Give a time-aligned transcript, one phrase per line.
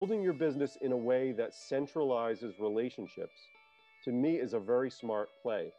[0.00, 3.48] building your business in a way that centralizes relationships
[4.02, 5.70] to me is a very smart play.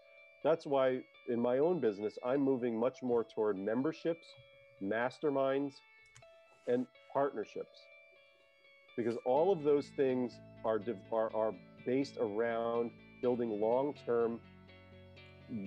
[0.43, 4.27] That's why in my own business, I'm moving much more toward memberships,
[4.83, 5.73] masterminds,
[6.67, 7.79] and partnerships.
[8.95, 10.33] Because all of those things
[10.63, 10.79] are,
[11.11, 11.53] are, are
[11.83, 12.91] based around
[13.23, 14.39] building long term,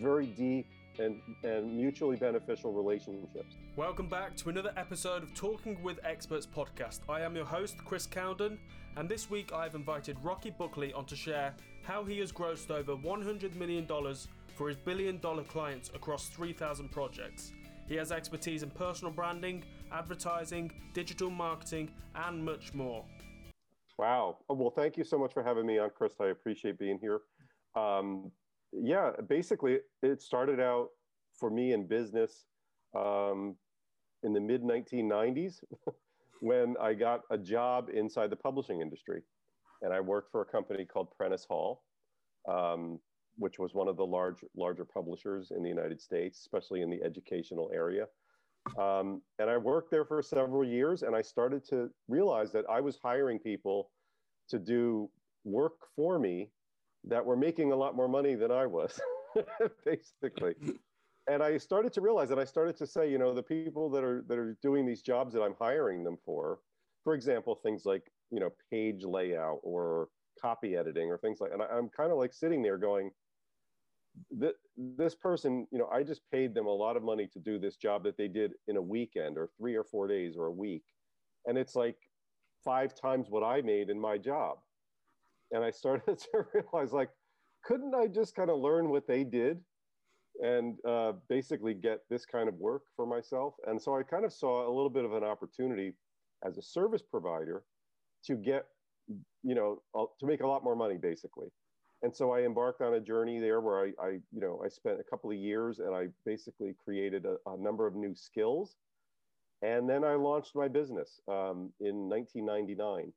[0.01, 0.67] very deep,
[1.01, 3.57] and, and mutually beneficial relationships.
[3.77, 7.01] Welcome back to another episode of Talking with Experts podcast.
[7.09, 8.57] I am your host, Chris Cowden,
[8.97, 12.95] and this week I've invited Rocky Buckley on to share how he has grossed over
[12.95, 13.85] $100 million
[14.55, 17.53] for his billion dollar clients across 3,000 projects.
[17.89, 23.05] He has expertise in personal branding, advertising, digital marketing, and much more.
[23.99, 24.39] Wow.
[24.49, 26.13] Well, thank you so much for having me on, Chris.
[26.21, 27.23] I appreciate being here.
[27.75, 28.31] Um,
[28.73, 30.91] yeah, basically, it started out
[31.35, 32.45] for me in business
[32.95, 33.57] um,
[34.25, 35.61] in the mid 1990s
[36.41, 39.23] when I got a job inside the publishing industry.
[39.83, 41.83] And I worked for a company called Prentice Hall,
[42.49, 42.99] um,
[43.37, 47.03] which was one of the large, larger publishers in the United States, especially in the
[47.03, 48.07] educational area.
[48.79, 52.81] Um, and I worked there for several years, and I started to realize that I
[52.81, 53.91] was hiring people
[54.49, 55.11] to do
[55.45, 56.51] work for me
[57.05, 58.99] that were making a lot more money than I was,
[59.85, 60.55] basically.
[61.27, 64.05] And I started to realize that I started to say, you know, the people that
[64.05, 66.59] are that are doing these jobs that I'm hiring them for,
[67.03, 70.09] for example, things like you know page layout or
[70.41, 73.11] copy editing or things like, and I, am kind of like sitting there going,
[74.77, 77.77] this person, you know, I just paid them a lot of money to do this
[77.77, 80.83] job that they did in a weekend or three or four days or a week,
[81.47, 81.97] and it's like
[82.65, 84.59] five times what I made in my job.
[85.53, 87.11] And I started to realize like,
[87.65, 89.61] couldn't I just kind of learn what they did
[90.43, 93.55] and uh, basically get this kind of work for myself?
[93.67, 95.95] And so I kind of saw a little bit of an opportunity
[96.45, 97.65] as a service provider
[98.27, 98.67] to get,
[99.43, 99.83] you know,
[100.19, 101.49] to make a lot more money basically.
[102.03, 105.01] And so I embarked on a journey there where I, I you know, I spent
[105.01, 108.77] a couple of years and I basically created a, a number of new skills.
[109.63, 113.13] And then I launched my business um, in 1999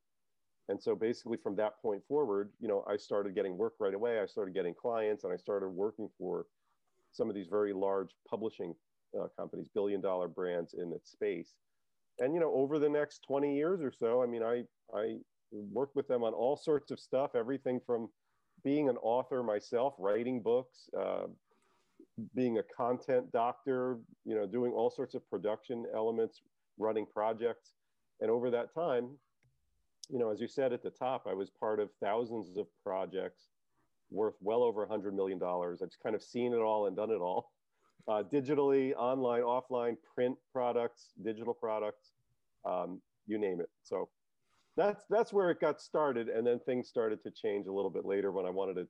[0.70, 4.20] and so basically from that point forward you know i started getting work right away
[4.20, 6.46] i started getting clients and i started working for
[7.18, 8.74] some of these very large publishing
[9.20, 11.56] uh, companies billion dollar brands in its space.
[12.20, 14.64] And you know over the next 20 years or so i mean i
[14.96, 15.18] i
[15.52, 18.10] worked with them on all sorts of stuff everything from
[18.64, 21.28] being an author myself writing books uh,
[22.36, 26.42] being a content doctor you know doing all sorts of production elements
[26.80, 27.74] running projects.
[28.20, 29.10] And over that time
[30.10, 33.50] you know, as you said at the top, I was part of thousands of projects
[34.12, 35.40] worth well over $100 million.
[35.44, 37.52] I've kind of seen it all and done it all
[38.08, 42.12] uh, digitally, online, offline, print products, digital products,
[42.66, 43.70] um, you name it.
[43.84, 44.10] So
[44.78, 46.30] that's, that's where it got started.
[46.30, 48.88] And then things started to change a little bit later when I wanted to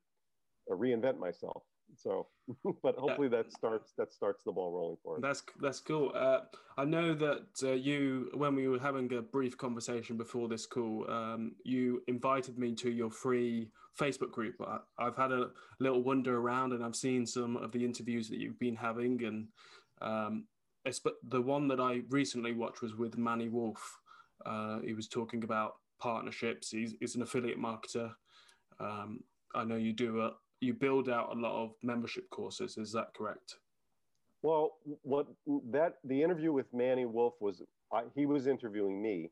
[0.72, 1.64] uh, reinvent myself.
[1.96, 2.28] So,
[2.84, 5.22] but hopefully that starts that starts the ball rolling for us.
[5.22, 6.12] That's that's cool.
[6.14, 6.40] Uh,
[6.78, 11.10] I know that uh, you, when we were having a brief conversation before this call,
[11.10, 13.70] um, you invited me to your free
[14.00, 14.56] Facebook group.
[14.62, 15.50] I, have had a
[15.80, 19.48] little wander around, and I've seen some of the interviews that you've been having, and
[20.02, 20.46] um,
[21.30, 24.00] the one that I recently watched was with Manny Wolf.
[24.46, 26.70] Uh, he was talking about partnerships.
[26.70, 28.12] He's, he's an affiliate marketer.
[28.80, 29.22] Um,
[29.56, 32.78] I know you do a you build out a lot of membership courses.
[32.78, 33.56] Is that correct?
[34.42, 35.28] Well, what
[35.72, 39.30] that the interview with Manny Wolf was, I, he was interviewing me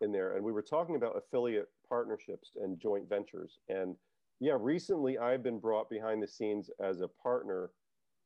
[0.00, 3.58] in there, and we were talking about affiliate partnerships and joint ventures.
[3.68, 3.96] And
[4.40, 7.70] yeah, recently I've been brought behind the scenes as a partner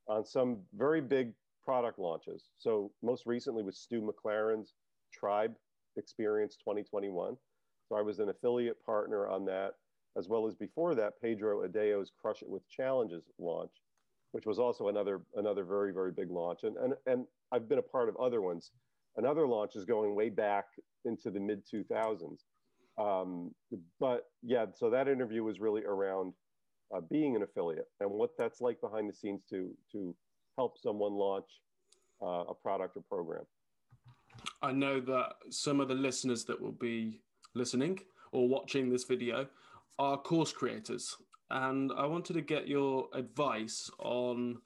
[0.08, 1.32] on some very big
[1.64, 2.48] product launches.
[2.58, 4.74] So most recently was Stu McLaren's
[5.12, 5.54] Tribe
[5.96, 7.36] Experience 2021.
[7.88, 9.74] So I was an affiliate partner on that
[10.16, 13.70] as well as before that, Pedro Adao's Crush It with Challenges launch,
[14.32, 16.64] which was also another another very very big launch.
[16.64, 18.72] And and and I've been a part of other ones.
[19.16, 20.66] Another launch is going way back
[21.04, 22.44] into the mid 2000s.
[23.00, 23.54] Um,
[23.98, 26.34] but yeah, so that interview was really around
[26.94, 30.14] uh, being an affiliate and what that's like behind the scenes to to
[30.58, 31.46] help someone launch
[32.22, 33.44] uh, a product or program.
[34.62, 37.20] I know that some of the listeners that will be
[37.54, 38.00] listening
[38.32, 39.46] or watching this video
[39.98, 41.16] are course creators,
[41.50, 44.58] and I wanted to get your advice on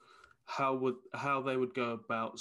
[0.45, 2.39] how would how they would go about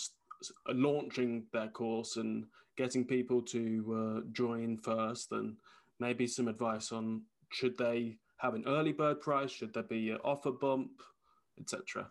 [0.69, 2.47] launching their course and
[2.77, 3.63] getting people to
[3.95, 5.57] uh, join first, and
[6.01, 10.19] maybe some advice on should they have an early bird price, should there be an
[10.25, 10.91] offer bump,
[11.59, 12.11] etc.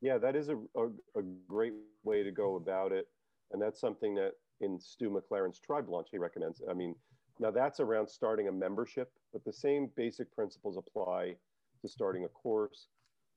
[0.00, 0.86] Yeah, that is a, a,
[1.16, 1.72] a great
[2.04, 3.06] way to go about it,
[3.52, 6.62] and that's something that in Stu McLaren's Tribe launch he recommends.
[6.70, 6.94] I mean,
[7.38, 11.36] Now that's around starting a membership, but the same basic principles apply
[11.82, 12.88] to starting a course.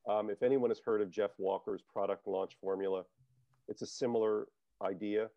[0.10, 3.04] Um, if anyone has heard of Jeff Walker's product launch formula,
[3.69, 4.48] it's a similar
[4.83, 5.30] idea.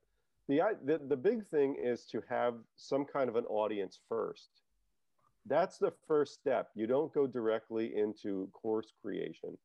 [0.48, 4.50] The, the, the big thing is to have some kind of an audience first.
[5.46, 6.70] That's the first step.
[6.75, 9.56] You don't go directly into course creation.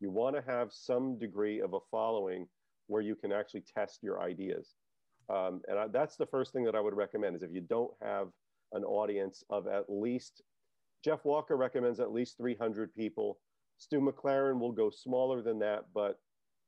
[0.00, 2.46] You want to have some degree of a following
[2.86, 4.74] where you can actually test your ideas.
[5.28, 7.92] Um, and I, that's the first thing that I would recommend is if you don't
[8.02, 8.28] have
[8.72, 10.42] an audience of at least,
[11.04, 13.38] Jeff Walker recommends at least 300 people.
[13.76, 16.18] Stu McLaren will go smaller than that, but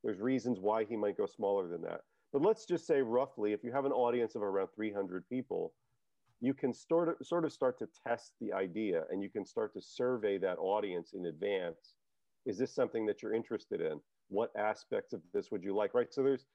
[0.04, 2.02] there's reasons why he might go smaller than that.
[2.32, 5.72] But let's just say roughly, if you have an audience of around 300 people,
[6.40, 9.74] you can sort of, sort of start to test the idea and you can start
[9.74, 11.94] to survey that audience in advance.
[12.46, 14.00] Is this something that you're interested in?
[14.28, 16.12] What aspects of this would you like, right?
[16.12, 16.46] So there's,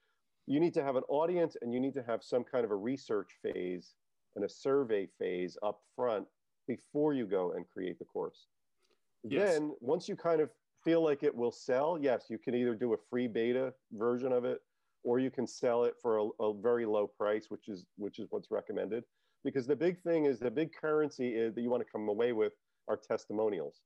[0.46, 2.76] you need to have an audience and you need to have some kind of a
[2.76, 3.94] research phase
[4.34, 6.26] and a survey phase up front
[6.66, 8.46] before you go and create the course.
[9.22, 9.52] Yes.
[9.52, 10.50] Then, once you kind of
[10.84, 14.44] feel like it will sell, yes, you can either do a free beta version of
[14.44, 14.60] it
[15.06, 18.26] or you can sell it for a, a very low price, which is which is
[18.30, 19.04] what's recommended.
[19.44, 22.32] Because the big thing is the big currency is that you want to come away
[22.32, 22.52] with
[22.88, 23.80] are testimonials.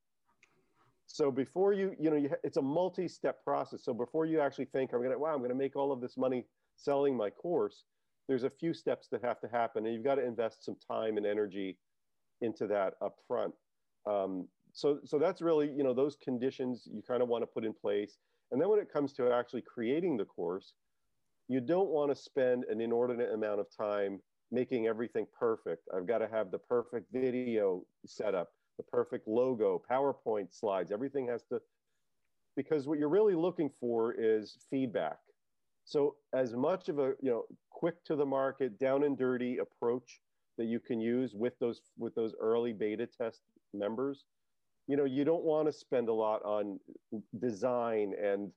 [1.07, 3.85] So before you, you know, you, it's a multi-step process.
[3.85, 6.47] So before you actually think, I'm gonna, wow, I'm gonna make all of this money
[6.77, 7.85] selling my course,
[8.29, 11.17] there's a few steps that have to happen, and you've got to invest some time
[11.17, 11.77] and energy
[12.41, 13.53] into that up front.
[14.09, 17.65] Um, so, so that's really, you know, those conditions you kind of want to put
[17.65, 18.19] in place.
[18.53, 20.75] And then when it comes to actually creating the course,
[21.51, 24.21] you don't want to spend an inordinate amount of time
[24.53, 25.83] making everything perfect.
[25.93, 31.27] I've got to have the perfect video set up, the perfect logo, PowerPoint slides, everything
[31.27, 31.61] has to,
[32.57, 35.17] because what you're really looking for is feedback.
[35.85, 40.21] So as much of a, you know, quick to the market, down and dirty approach
[40.57, 43.41] that you can use with those with those early beta test
[43.75, 44.25] members,
[44.87, 46.79] you know, you don't want to spend a lot on
[47.41, 48.53] design and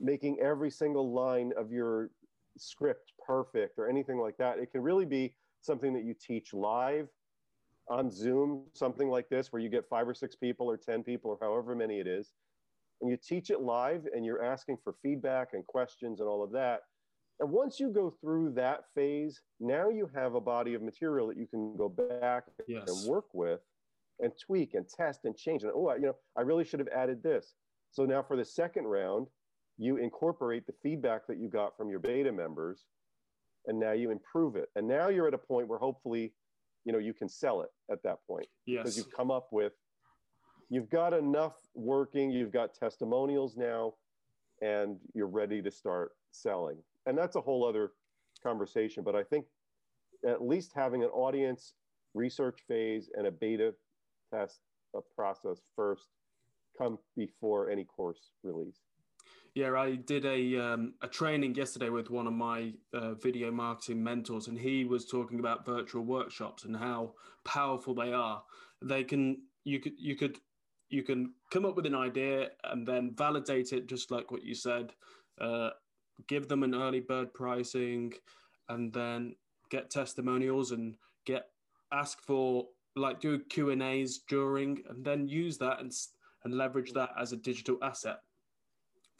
[0.00, 2.10] making every single line of your
[2.56, 4.58] script perfect or anything like that.
[4.58, 7.08] It can really be something that you teach live
[7.88, 11.30] on Zoom, something like this, where you get five or six people or 10 people
[11.30, 12.32] or however many it is
[13.02, 16.52] and you teach it live and you're asking for feedback and questions and all of
[16.52, 16.82] that.
[17.40, 21.36] And once you go through that phase, now you have a body of material that
[21.36, 22.84] you can go back yes.
[22.86, 23.60] and work with
[24.20, 25.64] and tweak and test and change.
[25.64, 27.54] And oh, you know, I really should have added this.
[27.90, 29.26] So now for the second round,
[29.82, 32.84] you incorporate the feedback that you got from your beta members
[33.66, 34.68] and now you improve it.
[34.76, 36.32] And now you're at a point where hopefully,
[36.84, 38.78] you know, you can sell it at that point yes.
[38.78, 39.72] because you've come up with
[40.68, 43.94] you've got enough working, you've got testimonials now,
[44.62, 46.78] and you're ready to start selling.
[47.06, 47.90] And that's a whole other
[48.42, 49.02] conversation.
[49.04, 49.46] But I think
[50.26, 51.74] at least having an audience
[52.14, 53.74] research phase and a beta
[54.32, 54.60] test
[54.94, 56.08] a process first
[56.78, 58.80] come before any course release.
[59.54, 64.02] Yeah, I did a um, a training yesterday with one of my uh, video marketing
[64.02, 67.12] mentors, and he was talking about virtual workshops and how
[67.44, 68.42] powerful they are.
[68.80, 70.38] They can you could you could
[70.88, 74.54] you can come up with an idea and then validate it just like what you
[74.54, 74.92] said
[75.40, 75.70] uh,
[76.28, 78.12] give them an early bird pricing
[78.68, 79.34] and then
[79.70, 80.94] get testimonials and
[81.24, 81.46] get
[81.92, 85.92] ask for like do q and a's during and then use that and,
[86.44, 88.18] and leverage that as a digital asset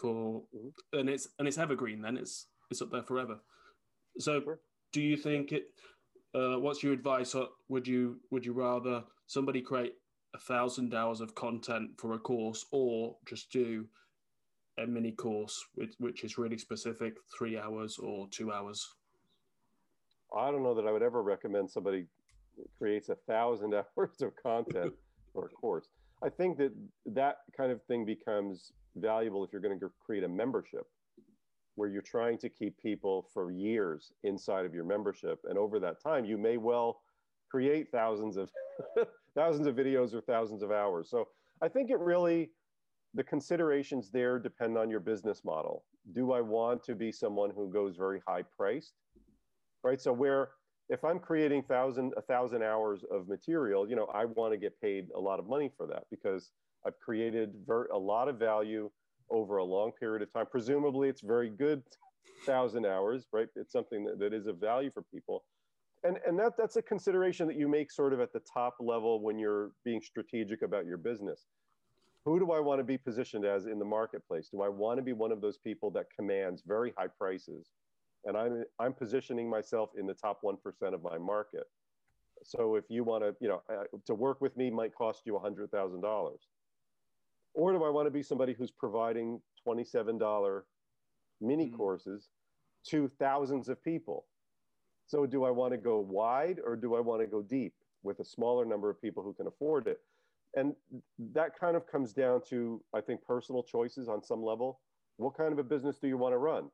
[0.03, 0.43] for
[0.93, 3.39] and it's and it's evergreen then it's it's up there forever.
[4.19, 4.61] So sure.
[4.93, 5.65] do you think it
[6.35, 7.35] uh, what's your advice
[7.69, 9.95] would you would you rather somebody create
[10.35, 13.87] a thousand hours of content for a course or just do
[14.79, 18.89] a mini course which, which is really specific three hours or two hours?
[20.37, 22.07] I don't know that i would ever recommend somebody
[22.79, 24.95] creates a thousand hours of content
[25.33, 25.89] for a course.
[26.23, 26.73] I think that
[27.07, 30.87] that kind of thing becomes valuable if you're going to create a membership
[31.75, 36.03] where you're trying to keep people for years inside of your membership and over that
[36.03, 37.01] time you may well
[37.53, 38.51] create thousands of
[39.35, 41.09] thousands of videos or thousands of hours.
[41.11, 41.29] So
[41.63, 42.51] I think it really,
[43.15, 45.85] the considerations there depend on your business model.
[46.15, 48.95] Do I want to be someone who goes very high priced?
[49.85, 50.01] Right.
[50.01, 50.49] So where
[50.89, 54.81] if I'm creating thousand a thousand hours of material, you know, I want to get
[54.81, 56.53] paid a lot of money for that because
[56.87, 58.91] I've created ver- a lot of value
[59.31, 60.47] over a long period of time.
[60.51, 61.83] Presumably, it's very good
[62.47, 63.49] thousand hours, right?
[63.57, 65.45] It's something that, that is of value for people
[66.05, 69.23] and and that that's a consideration that you make sort of at the top level
[69.23, 71.47] when you're being strategic about your business
[72.25, 75.03] who do i want to be positioned as in the marketplace do i want to
[75.03, 77.71] be one of those people that commands very high prices
[78.25, 80.57] and i'm i'm positioning myself in the top 1%
[80.95, 81.65] of my market
[82.45, 85.35] So if you want to, you know, uh, to work with me might cost you
[85.35, 86.33] $100,000.
[87.55, 90.63] Or do I want to be somebody who's providing $27
[91.41, 91.77] mini mm-hmm.
[91.77, 92.29] courses
[92.89, 94.27] to thousands of people?
[95.07, 98.21] So do I want to go wide or do I want to go deep with
[98.21, 100.01] a smaller number of people who can afford it?
[100.55, 100.75] And
[101.33, 104.81] that kind of comes down to, I think, personal choices on some level.
[105.17, 106.71] What kind of a business do you want to run?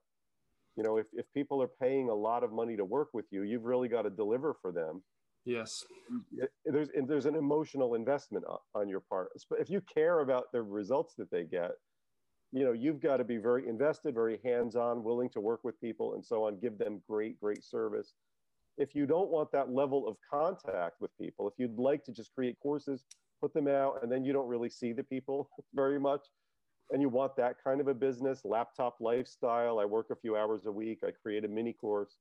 [0.76, 3.42] You know, if, if people are paying a lot of money to work with you,
[3.42, 5.02] you've really got to deliver for them.
[5.44, 5.84] Yes.
[6.64, 9.30] There's, there's an emotional investment on your part.
[9.58, 11.72] If you care about the results that they get,
[12.52, 16.14] you know, you've got to be very invested, very hands-on, willing to work with people
[16.14, 18.14] and so on, give them great, great service.
[18.78, 22.34] If you don't want that level of contact with people, if you'd like to just
[22.34, 23.04] create courses,
[23.40, 26.26] put them out, and then you don't really see the people very much,
[26.90, 30.66] and you want that kind of a business, laptop lifestyle, I work a few hours
[30.66, 32.16] a week, I create a mini course.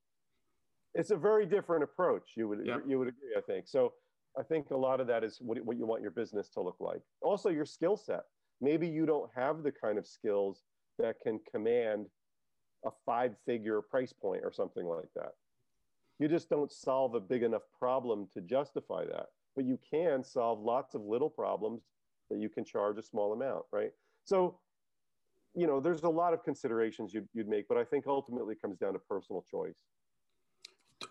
[0.98, 2.32] It's a very different approach.
[2.36, 3.68] You would you would agree, I think.
[3.68, 3.94] So
[4.38, 6.78] I think a lot of that is what, what you want your business to look
[6.80, 7.02] like.
[7.22, 8.24] Also, your skill set
[8.62, 10.64] maybe you don't have the kind of skills
[11.00, 12.08] that can command
[12.86, 15.32] a five figure price point or something like that.
[16.20, 19.28] You just don't solve a big enough problem to justify that.
[19.56, 21.84] But you can solve lots of little problems
[22.30, 23.92] that you can charge a small amount, right?
[24.24, 24.60] So,
[25.56, 28.62] you know, there's a lot of considerations you'd, you'd make, but I think ultimately it
[28.62, 29.78] comes down to personal choice.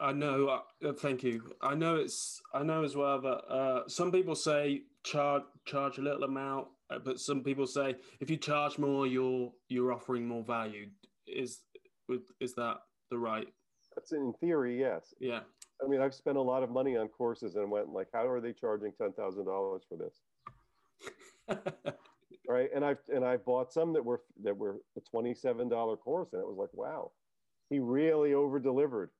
[0.00, 0.62] I know.
[0.84, 1.54] Uh, thank you.
[1.60, 2.40] I know it's.
[2.52, 6.98] I know as well that uh, some people say charge charge a little amount, uh,
[6.98, 10.88] but some people say if you charge more, you're you're offering more value.
[11.26, 11.60] Is
[12.40, 12.78] is that
[13.10, 13.46] the right?
[13.94, 15.14] That's in theory, yes.
[15.20, 15.40] Yeah.
[15.82, 18.40] I mean, I've spent a lot of money on courses and went like, how are
[18.40, 20.20] they charging ten thousand dollars for this?
[22.48, 25.96] right, and I've and I've bought some that were that were a twenty seven dollar
[25.96, 27.12] course, and it was like, wow,
[27.70, 29.10] he really over delivered.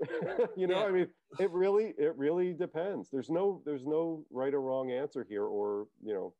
[0.56, 0.86] you know, yeah.
[0.86, 1.06] I mean,
[1.38, 3.08] it really it really depends.
[3.10, 6.34] There's no there's no right or wrong answer here, or you know,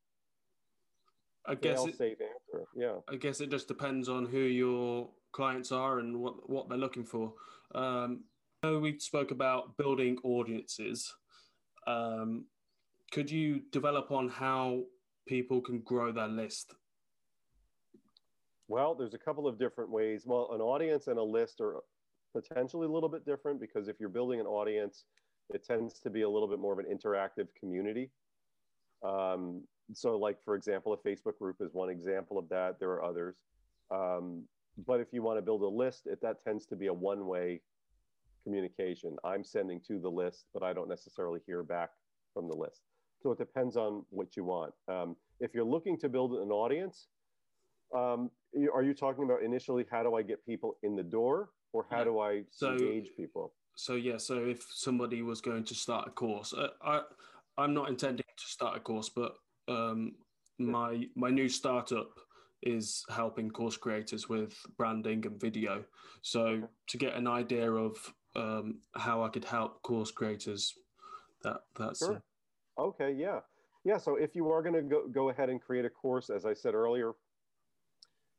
[1.46, 2.66] I guess it, safe answer.
[2.74, 6.78] Yeah, I guess it just depends on who your clients are and what what they're
[6.78, 7.32] looking for.
[7.74, 8.24] Um,
[8.64, 11.12] so we spoke about building audiences.
[11.86, 12.46] Um,
[13.10, 14.84] could you develop on how
[15.26, 16.74] people can grow their list?
[18.68, 20.22] Well, there's a couple of different ways.
[20.24, 21.82] Well, an audience and a list are
[22.32, 25.04] potentially a little bit different because if you're building an audience,
[25.50, 28.10] it tends to be a little bit more of an interactive community.
[29.04, 29.62] Um,
[29.92, 32.78] so, like for example, a Facebook group is one example of that.
[32.78, 33.36] There are others.
[33.90, 34.44] Um,
[34.86, 37.60] but if you want to build a list, it, that tends to be a one-way
[38.44, 39.16] communication.
[39.24, 41.90] I'm sending to the list, but I don't necessarily hear back
[42.32, 42.80] from the list.
[43.22, 44.72] So it depends on what you want.
[44.88, 47.08] Um, if you're looking to build an audience,
[47.94, 48.30] um,
[48.72, 51.98] are you talking about initially how do I get people in the door, or how
[51.98, 52.04] yeah.
[52.04, 53.52] do I so, engage people?
[53.76, 57.02] So yeah, so if somebody was going to start a course, uh, I
[57.58, 59.34] I'm not intending to start a course, but
[59.68, 60.12] um,
[60.58, 62.10] my my new startup
[62.62, 65.84] is helping course creators with branding and video.
[66.22, 67.96] So to get an idea of
[68.36, 70.74] um, how I could help course creators,
[71.42, 72.22] that that's sure.
[72.78, 73.12] okay.
[73.16, 73.40] Yeah,
[73.84, 73.98] yeah.
[73.98, 76.54] So if you are going to go go ahead and create a course, as I
[76.54, 77.12] said earlier,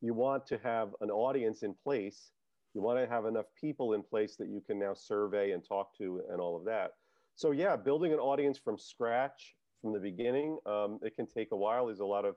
[0.02, 2.32] you want to have an audience in place
[2.74, 5.96] you want to have enough people in place that you can now survey and talk
[5.98, 6.92] to and all of that.
[7.36, 11.58] So yeah, building an audience from scratch from the beginning, um, it can take a
[11.58, 11.88] while.
[11.88, 12.36] There's a lot of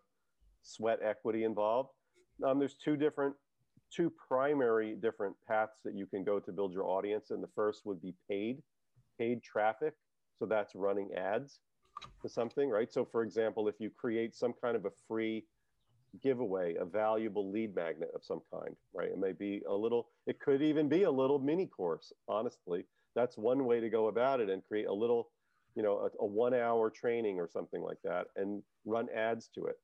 [0.62, 1.90] sweat equity involved.
[2.44, 3.34] Um, there's two different,
[3.90, 7.30] two primary different paths that you can go to build your audience.
[7.30, 8.62] And the first would be paid,
[9.18, 9.94] paid traffic.
[10.38, 11.60] So that's running ads
[12.20, 12.92] to something, right?
[12.92, 15.44] So for example, if you create some kind of a free
[16.22, 19.08] giveaway, a valuable lead magnet of some kind, right?
[19.08, 22.84] It may be a little, it could even be a little mini course, honestly.
[23.14, 25.30] That's one way to go about it and create a little,
[25.74, 29.66] you know, a, a one hour training or something like that and run ads to
[29.66, 29.78] it.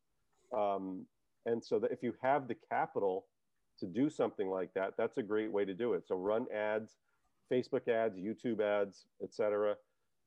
[0.56, 1.06] Um,
[1.46, 3.26] and so that if you have the capital
[3.80, 6.04] to do something like that, that's a great way to do it.
[6.06, 6.92] So run ads,
[7.52, 9.76] Facebook ads, YouTube ads, etc.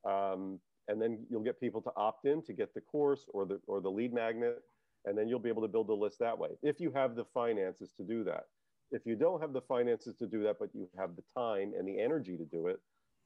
[0.03, 3.59] Um, and then you'll get people to opt in to get the course or the
[3.67, 4.62] or the lead magnet
[5.05, 7.25] and then you'll be able to build a list that way if you have the
[7.33, 8.45] finances to do that.
[8.91, 11.88] If you don't have the finances to do that, but you have the time and
[11.88, 12.79] the energy to do it,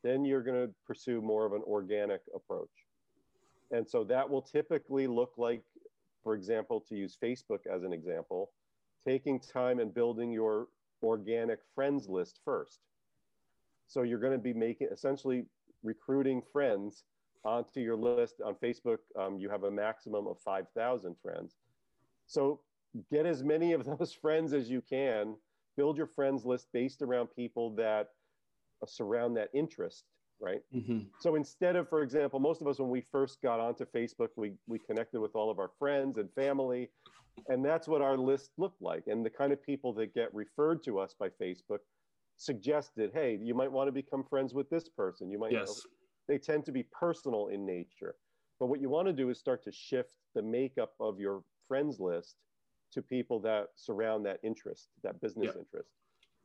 [0.03, 2.69] then you're going to pursue more of an organic approach.
[3.71, 5.61] And so that will typically look like,
[6.23, 8.51] for example, to use Facebook as an example,
[9.05, 10.67] taking time and building your
[11.03, 12.79] organic friends list first.
[13.87, 15.45] So you're going to be making essentially
[15.83, 17.03] recruiting friends
[17.43, 18.99] onto your list on Facebook.
[19.17, 21.55] Um, you have a maximum of 5,000 friends.
[22.29, 22.61] So
[23.11, 25.35] get as many of those friends as you can.
[25.75, 28.09] Build your friends list based around people that
[28.81, 30.05] uh, surround that interest
[30.39, 30.61] right?
[30.73, 30.99] Mm-hmm.
[31.19, 34.53] So instead of, for example, most of us, when we first got onto Facebook, we,
[34.67, 36.89] we connected with all of our friends and family,
[37.47, 39.07] and that's what our list looked like.
[39.07, 41.79] And the kind of people that get referred to us by Facebook
[42.37, 45.29] suggested, hey, you might want to become friends with this person.
[45.29, 45.67] You might, Yes.
[45.67, 45.75] know,
[46.27, 48.15] they tend to be personal in nature.
[48.59, 51.99] But what you want to do is start to shift the makeup of your friends
[52.01, 52.35] list
[52.91, 55.61] to people that surround that interest, that business Yeah.
[55.61, 55.91] interest.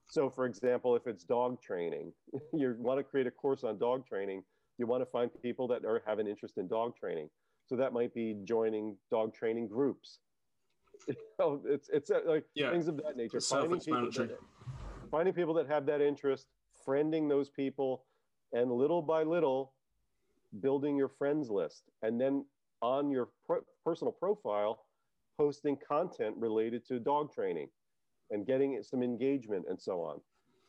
[0.06, 2.12] So, for example, if it's dog training,
[2.52, 4.44] you want to create a course on dog training,
[4.78, 7.30] you want to find people that are, have an interest in dog training.
[7.66, 10.18] So that might be joining dog training groups.
[11.08, 12.70] You know, it's it's uh, like Yeah.
[12.70, 13.40] things of that nature.
[13.40, 14.38] Finding people, that,
[15.10, 16.48] finding people that have that interest,
[16.86, 18.04] friending those people,
[18.52, 19.72] and little by little,
[20.60, 22.44] building your friends list, and then
[22.82, 24.84] on your pro- personal profile,
[25.36, 27.70] posting content related to dog training,
[28.30, 30.22] and getting some engagement and so on.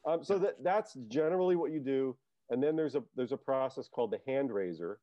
[0.05, 2.17] Um, so that that's generally what you do.
[2.49, 5.01] And then there's a there's a process called the hand raiser,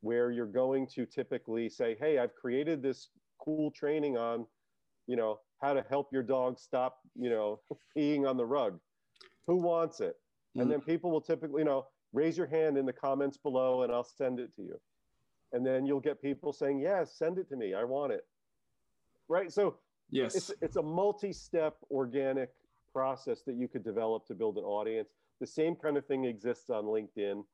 [0.00, 4.46] where you're going to typically say, "Hey, I've created this cool training on,
[5.06, 7.62] you know, how to help your dog stop, you know,
[7.96, 8.80] peeing on the rug.
[9.46, 10.16] Who wants it?"
[10.58, 10.72] And Mm.
[10.72, 14.04] then people will typically, you know, raise your hand in the comments below, and I'll
[14.04, 14.80] send it to you.
[15.52, 17.74] And then you'll get people saying, "Yes, send it to me.
[17.74, 18.26] I want it."
[19.28, 19.52] Right.
[19.52, 19.76] So
[20.10, 20.36] Yes.
[20.36, 22.50] it's it's a multi-step organic
[22.92, 25.10] process that you could develop to build an audience.
[25.40, 27.44] The same kind of thing exists on LinkedIn.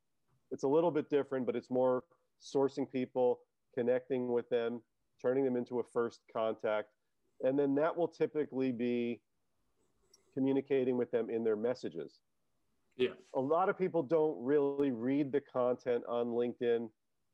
[0.51, 2.05] It's a little bit different, but it's more
[2.41, 3.41] sourcing people,
[3.75, 4.83] connecting with them,
[5.21, 6.89] turning them into a first contact,
[7.41, 9.21] and then that will typically be
[10.35, 12.21] communicating with them in their messages.
[12.97, 13.15] Yeah.
[13.35, 16.91] A lot of people don't really read the content on LinkedIn.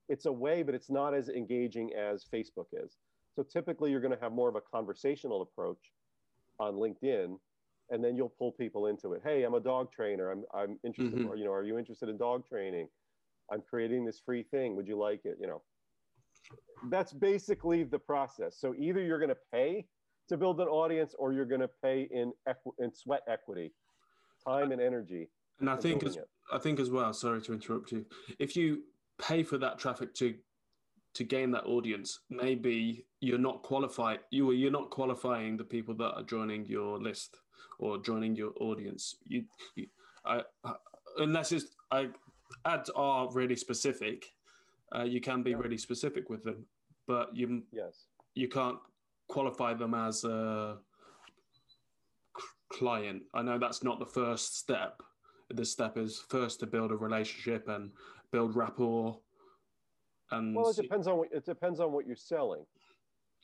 [0.08, 2.96] It's a way, but it's not as engaging as Facebook is.
[3.38, 5.92] So typically you're going to have more of a conversational approach
[6.58, 7.38] on LinkedIn
[7.90, 9.20] and then you'll pull people into it.
[9.22, 10.32] Hey, I'm a dog trainer.
[10.32, 11.28] I'm I'm interested Mhm.
[11.28, 12.88] or you know, are you interested in dog training?
[13.48, 14.74] I'm creating this free thing.
[14.74, 15.38] Would you like it?
[15.40, 15.62] You know.
[16.90, 18.56] That's basically the process.
[18.58, 19.86] So either you're going to pay
[20.28, 23.72] to build an audience or you're going to pay in equi- in sweat equity,
[24.44, 25.30] time and energy.
[25.60, 26.28] and I think as it.
[26.52, 27.12] I think as well.
[27.12, 28.04] Sorry to interrupt you.
[28.40, 28.82] If you
[29.16, 30.36] pay for that traffic to
[31.18, 34.20] to gain that audience, maybe you're not qualified.
[34.30, 37.40] You you're not qualifying the people that are joining your list
[37.80, 39.16] or joining your audience.
[39.26, 39.42] You,
[39.74, 39.86] you
[40.24, 40.74] I, I,
[41.16, 42.10] unless it's I,
[42.64, 44.26] ads are really specific.
[44.94, 45.56] Uh, you can be Yeah.
[45.56, 46.64] really specific with them,
[47.08, 48.06] but you Yes.
[48.36, 48.78] you can't
[49.26, 50.78] qualify them as a
[52.72, 53.22] client.
[53.34, 55.02] I know that's not the first step.
[55.50, 57.90] The step is first to build a relationship and
[58.30, 59.18] build rapport.
[60.30, 62.64] And Well, it see- depends on what it depends on what you're selling.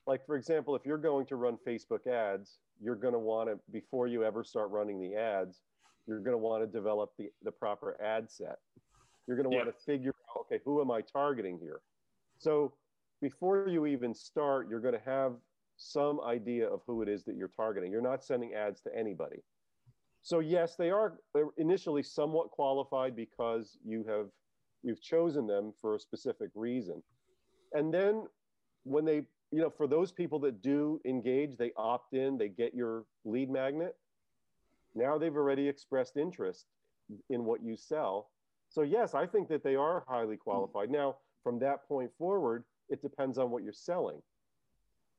[0.06, 3.58] Like for example, if you're going to run Facebook ads, you're going to want to
[3.70, 5.62] before you ever start running the ads,
[6.06, 8.58] you're going to want to develop the the proper ad set.
[9.26, 9.72] You're going to want Yeah.
[9.72, 11.80] to figure out okay, who am I targeting here?
[12.38, 12.74] So
[13.22, 15.36] before you even start, you're going to have
[15.76, 17.90] some idea of who it is that you're targeting.
[17.90, 19.42] You're not sending ads to anybody.
[20.22, 21.18] So yes, they're
[21.56, 24.28] initially somewhat qualified because you have
[24.84, 27.02] you've chosen them for a specific reason.
[27.72, 28.26] And then
[28.84, 32.74] when they, you know, for those people that do engage, they opt in, they get
[32.74, 33.96] your lead magnet.
[34.94, 36.66] Now they've already expressed interest
[37.30, 38.30] in what you sell.
[38.68, 40.90] So yes, I think that they are highly qualified.
[40.90, 44.20] Now, from that point forward, it depends on what you're selling.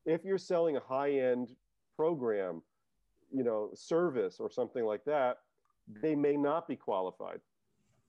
[0.05, 1.55] If you're selling a high-end
[1.95, 2.61] program,
[3.31, 5.39] you know, service or something like that,
[6.01, 7.39] they may not be qualified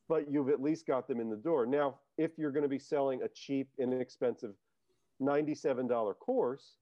[0.08, 1.66] but you've at least got them in the door.
[1.66, 4.54] Now, if you're going to be selling a cheap, inexpensive
[5.20, 6.78] $97 course,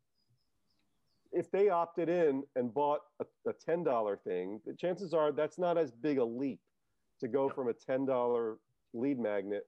[1.32, 5.76] if they opted in and bought a, a $10 thing, the chances are that's not
[5.78, 6.60] as big a leap
[7.20, 8.58] to go from a $10
[8.92, 9.64] lead magnet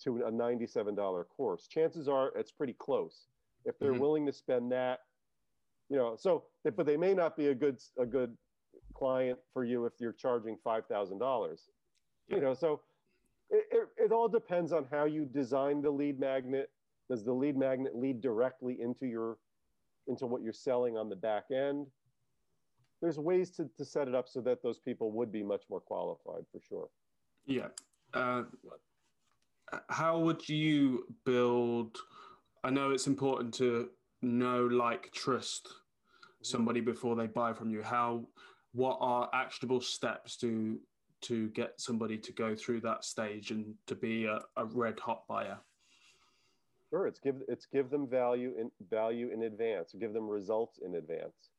[0.00, 1.68] to a $97 course.
[1.68, 3.28] Chances are it's pretty close.
[3.64, 4.00] If they're Mhm.
[4.00, 5.00] willing to spend that,
[5.88, 8.36] you know, so, but they may not be a good, a good
[8.94, 11.70] client for you if you're charging $5,000
[12.28, 12.80] you know so
[13.50, 16.70] it, it, it all depends on how you design the lead magnet
[17.08, 19.38] does the lead magnet lead directly into your
[20.06, 21.86] into what you're selling on the back end
[23.00, 25.80] there's ways to, to set it up so that those people would be much more
[25.80, 26.88] qualified for sure
[27.46, 27.68] Yeah.
[28.14, 28.44] Uh,
[29.88, 31.98] how would you build?
[32.62, 33.90] I know it's important to
[34.22, 35.68] know, like, trust
[36.42, 37.82] somebody before they buy from you.
[37.82, 38.26] How?
[38.72, 40.78] What are actionable steps to
[41.24, 45.26] to get somebody to go through that stage and to be a, a red hot
[45.28, 45.58] buyer?
[46.90, 50.96] sure it's give it's give them value in value in advance give them results in
[50.96, 51.50] advance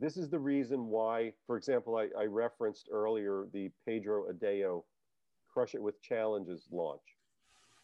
[0.00, 4.84] this is the reason why for example i, I referenced earlier the Pedro Adao
[5.52, 7.02] Crush It with Challenges launch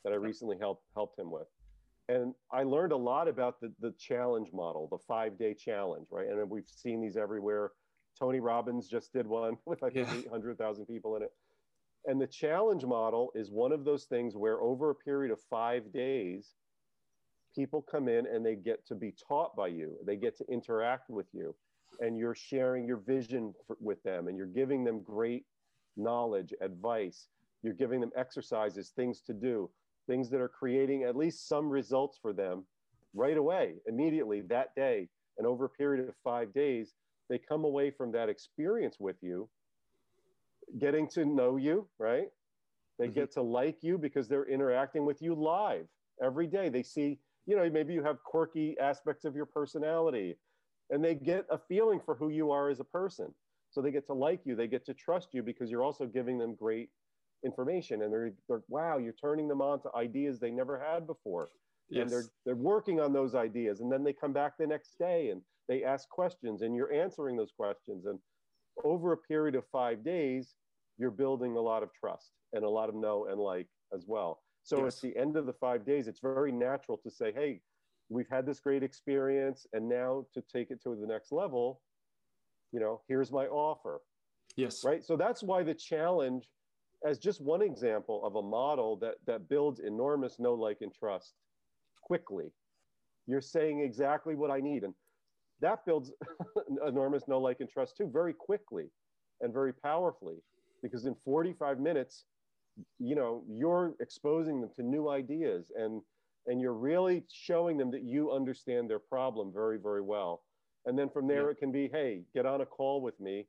[0.04, 1.48] that I recently helped helped him with.
[2.08, 6.28] And I learned a lot about the, the challenge model, the five day challenge, right?
[6.28, 7.72] And we've seen these everywhere.
[8.18, 10.12] Tony Robbins just did one with like yeah.
[10.12, 11.32] 800,000 people in it.
[12.06, 15.92] And the challenge model is one of those things where over a period of five
[15.92, 16.54] days,
[17.54, 21.08] people come in and they get to be taught by you, they get to interact
[21.08, 21.54] with you,
[22.00, 25.46] and you're sharing your vision for, with them, and you're giving them great
[25.96, 27.28] knowledge, advice,
[27.62, 29.70] you're giving them exercises, things to do,
[30.06, 32.64] things that are creating at least some results for them
[33.14, 35.08] right away, immediately that day.
[35.38, 36.94] And over a period of five days,
[37.28, 39.48] they come away from that experience with you,
[40.78, 42.28] getting to know you, right?
[42.98, 43.14] They mm-hmm.
[43.14, 45.86] get to like you because they're interacting with you live
[46.22, 46.68] every day.
[46.68, 50.36] They see, you know, maybe you have quirky aspects of your personality
[50.90, 53.32] and they get a feeling for who you are as a person.
[53.70, 56.38] So they get to like you, they get to trust you because you're also giving
[56.38, 56.90] them great
[57.44, 61.48] information and they're, they're wow you're turning them on to ideas they never had before
[61.88, 62.02] yes.
[62.02, 63.80] and they're they're working on those ideas.
[63.80, 67.36] And then they come back the next day and they ask questions and you're answering
[67.36, 68.06] those questions.
[68.06, 68.18] And
[68.84, 70.54] over a period of five days
[70.98, 74.42] you're building a lot of trust and a lot of know and like as well.
[74.62, 74.96] So yes.
[74.96, 77.60] at the end of the five days it's very natural to say hey
[78.08, 81.80] we've had this great experience and now to take it to the next level
[82.72, 84.00] you know here's my offer.
[84.56, 84.84] Yes.
[84.84, 85.02] Right?
[85.02, 86.48] So that's why the challenge
[87.04, 91.34] as just one example of a model that, that builds enormous know, like, and trust
[92.04, 92.52] quickly.
[93.26, 94.84] You're saying exactly what I need.
[94.84, 94.94] And
[95.60, 96.12] that builds
[96.86, 98.86] enormous know, like, and trust too, very quickly
[99.40, 100.36] and very powerfully.
[100.82, 102.24] Because in 45 minutes,
[102.98, 106.02] you know, you're exposing them to new ideas and
[106.46, 110.42] and you're really showing them that you understand their problem very, very well.
[110.84, 111.50] And then from there, yeah.
[111.52, 113.46] it can be, hey, get on a call with me.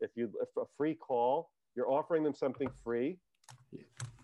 [0.00, 3.18] If you if a free call, you're offering them something free.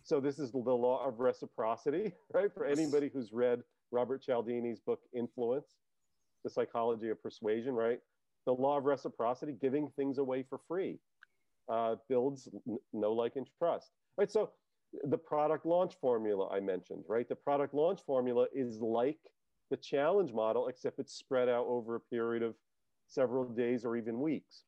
[0.04, 2.52] So this is the law of reciprocity, right?
[2.52, 5.76] For anybody who's read Robert Cialdini's book Influence,
[6.44, 8.00] The Psychology of Persuasion, right?
[8.46, 10.98] The law of reciprocity, giving things away for free,
[11.68, 12.48] uh, builds
[12.92, 13.92] no like, and trust.
[14.18, 14.30] Right.
[14.30, 14.50] So
[15.04, 17.28] the product launch formula I mentioned, right?
[17.28, 19.18] The product launch formula is like
[19.70, 22.54] the challenge model, except it's spread out over a period of
[23.06, 24.64] several days or even weeks.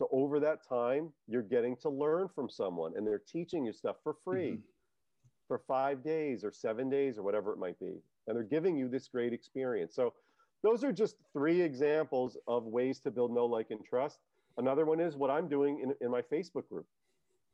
[0.00, 3.96] So over that time, you're getting to learn from someone and they're teaching you stuff
[4.02, 4.60] for free mm-hmm.
[5.46, 8.00] for five days or seven days or whatever it might be.
[8.26, 9.94] And they're giving you this great experience.
[9.94, 10.14] So
[10.62, 14.20] those are just three examples of ways to build know, like, and trust.
[14.56, 16.86] Another one is what I'm doing in, in my Facebook group.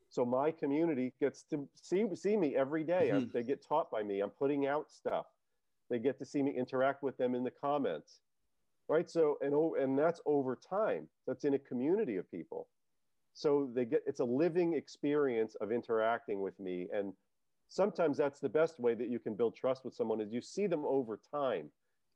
[0.07, 3.09] So my community gets to see, see me every day.
[3.11, 3.31] Mm-hmm.
[3.33, 4.21] They get taught by me.
[4.21, 5.25] I'm putting out stuff.
[5.89, 8.19] They get to see me interact with them in the comments
[8.89, 9.09] right?
[9.09, 11.07] So, and, and that's over time.
[11.25, 12.67] That's in a community of people.
[13.33, 16.87] So they get, it's a living experience of interacting with me.
[16.93, 17.13] And
[17.69, 20.67] sometimes that's the best way that you can build trust with someone is you see
[20.67, 21.69] them over time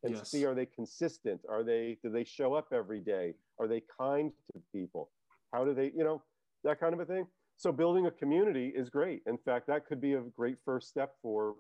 [0.04, 0.32] and yes.
[0.32, 1.42] see, are they consistent?
[1.48, 3.36] Are they, do they show up every day?
[3.60, 5.12] Are they kind to people?
[5.54, 6.24] How do they, you know,
[6.64, 7.28] that kind of a thing.
[7.58, 9.22] So building a community is great.
[9.28, 11.56] In fact, that could be a great first step for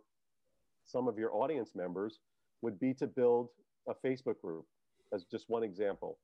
[0.85, 2.19] some of your audience members
[2.61, 3.49] would be to build
[3.87, 4.65] a Facebook group
[5.13, 6.17] as just one example.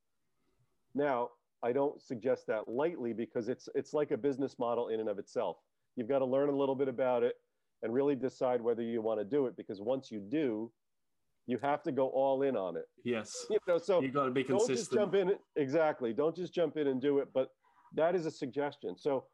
[0.95, 1.29] Now,
[1.63, 5.19] I don't suggest that lightly because it's it's like a business model in and of
[5.19, 5.57] itself.
[5.95, 7.35] You've got to learn a little bit about it
[7.83, 10.71] and really decide whether you want to do it because once you do,
[11.47, 12.85] you have to go all in on it.
[13.03, 13.45] Yes.
[13.49, 14.67] You know, so you got to be consistent.
[14.67, 16.13] Don't just jump in exactly.
[16.13, 17.49] Don't just jump in and do it, but
[17.95, 18.95] that is a suggestion.
[18.97, 19.25] So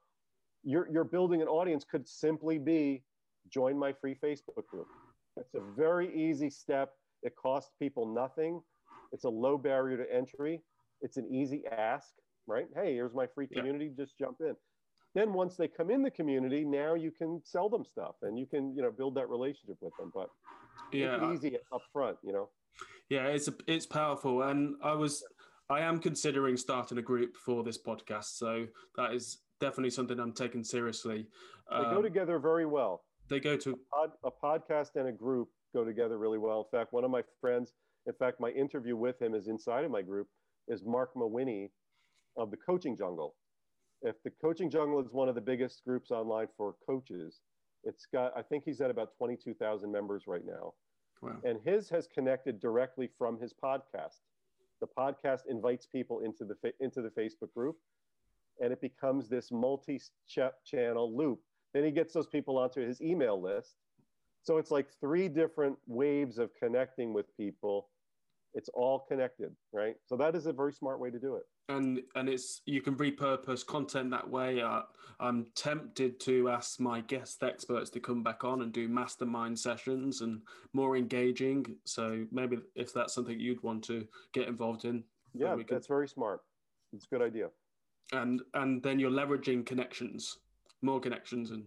[0.64, 3.04] you're you're building an audience could simply be
[3.50, 4.88] join my free Facebook group.
[5.36, 6.94] It's a very easy step.
[7.24, 8.62] It costs people nothing
[9.14, 10.62] it's a low barrier to entry.
[11.02, 12.10] It's an easy ask,
[12.48, 12.66] right?
[12.76, 13.86] Hey, here's my free community.
[13.86, 14.04] Yeah.
[14.04, 14.56] Just jump in.
[15.16, 18.48] Then once they come in the community, now you can sell them stuff and you
[18.48, 20.12] can, you know, build that relationship with them.
[20.14, 20.30] But
[20.92, 22.50] yeah, easy up front, you know.
[23.10, 25.24] Yeah, it's a, it's powerful, and I was
[25.70, 28.66] I am considering starting a group for this podcast, so
[28.98, 31.28] that is definitely something I'm taking seriously.
[31.70, 33.04] They um, go together very well.
[33.30, 36.68] They go to a, pod, a podcast and a group go together really well.
[36.72, 37.74] In fact, one of my friends
[38.06, 40.28] in fact, my interview with him is inside of my group,
[40.68, 41.70] is Mark Mawhinney
[42.38, 43.36] of the Coaching Jungle.
[44.02, 47.40] If the Coaching Jungle is one of the biggest groups online for coaches,
[47.84, 50.74] it's got, I think he's at about 22,000 members right now.
[51.22, 51.38] Wow.
[51.44, 54.20] And his has connected directly from his podcast.
[54.82, 57.78] The podcast invites people into the, into the Facebook group
[58.62, 61.40] and it becomes this multi-channel loop.
[61.74, 63.76] Then he gets those people onto his email list.
[64.44, 67.88] So it's like three different waves of connecting with people
[68.56, 69.96] It's all connected, right?
[70.06, 71.44] So that is a very smart way to do it.
[71.70, 74.62] And and it's you can repurpose content that way.
[74.62, 74.82] Uh,
[75.20, 80.22] I'm tempted to ask my guest experts to come back on and do mastermind sessions
[80.22, 80.42] and
[80.74, 81.66] more engaging.
[81.86, 86.42] So maybe if that's something you'd want to get involved in, yeah, that's very smart.
[86.94, 87.50] It's a good idea.
[88.12, 90.38] And and then you're leveraging connections,
[90.82, 91.64] more connections, and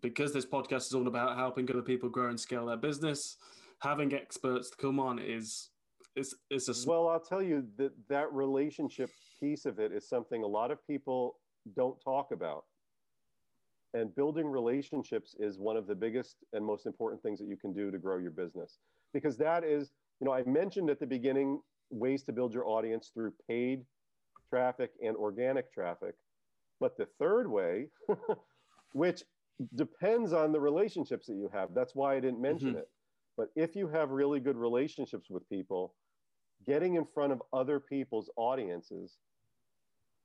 [0.00, 3.36] because this podcast is all about helping other people grow and scale their business,
[3.80, 5.70] having experts to come on is
[6.16, 7.08] is is a well.
[7.08, 11.36] I'll tell you that that relationship piece of it is something a lot of people
[11.76, 12.64] don't talk about.
[13.94, 17.74] And building relationships is one of the biggest and most important things that you can
[17.74, 18.78] do to grow your business.
[19.12, 23.10] Because that is, you know, I mentioned at the beginning ways to build your audience
[23.12, 23.84] through paid
[24.48, 26.14] traffic and organic traffic.
[26.80, 27.88] But the third way,
[28.92, 29.22] which
[29.74, 32.78] depends on the relationships that you have, that's why I didn't mention mm-hmm.
[32.78, 32.88] it.
[33.36, 35.94] But if you have really good relationships with people,
[36.66, 39.18] getting in front of other people's audiences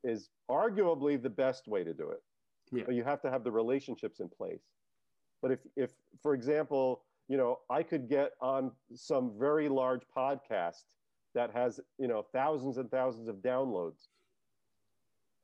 [0.03, 2.21] is arguably the best way to do it.
[2.71, 2.83] Yeah.
[2.85, 4.61] But you have to have the relationships in place.
[5.41, 10.83] But if, if, for example, you know, I could get on some very large podcast
[11.35, 14.07] that has, you know, thousands and thousands of downloads,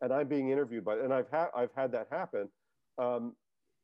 [0.01, 2.49] and I'm being interviewed by, and I've had I've had that happen.
[2.97, 3.36] Um,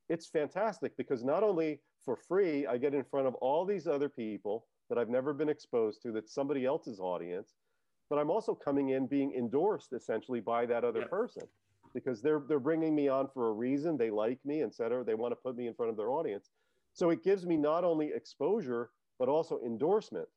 [0.10, 4.10] it's fantastic because not only for free I get in front of all these other
[4.10, 7.56] people that I've never been exposed to, that's somebody else's audience,
[8.10, 11.08] but I'm also coming in being endorsed essentially by that other yeah.
[11.08, 11.44] person
[11.94, 13.98] because they're they're bringing me on for a reason.
[13.98, 15.04] They like me, et cetera.
[15.04, 16.50] They want to put me in front of their audience.
[16.94, 20.28] So it gives me not only exposure but also endorsement,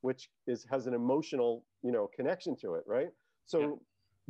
[0.00, 3.08] which is has an emotional you know connection to it, right?
[3.44, 3.66] So yeah.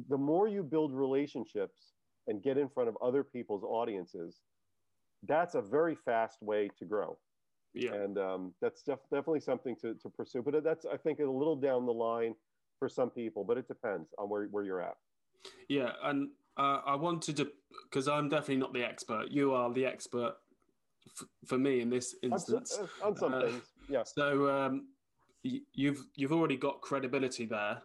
[0.08, 1.92] the more you build relationships
[2.26, 4.40] and get in front of other people's audiences,
[5.28, 7.16] that's a very fast way to grow.
[7.76, 7.94] Yeah.
[7.94, 10.42] And um, that's def- definitely something to, to pursue.
[10.42, 12.34] But that's, I think, a little down the line
[12.78, 14.96] for some people, but it depends on where, where you're at.
[15.68, 15.92] Yeah.
[16.02, 17.50] And uh, I wanted to,
[17.84, 19.30] because I'm definitely not the expert.
[19.30, 20.34] You are the expert
[21.20, 22.78] f- for me in this instance.
[22.78, 24.02] On, uh, on some uh, things, yeah.
[24.04, 24.88] So um,
[25.44, 27.82] y- you've, you've already got credibility there,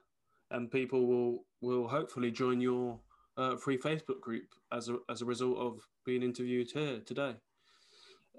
[0.52, 3.00] and people will, will hopefully join your
[3.38, 7.36] uh, free Facebook group as a, as a result of being interviewed here today.